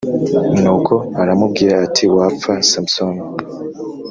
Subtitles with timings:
[0.61, 3.21] nuko aramubwira ati wapfa samusoni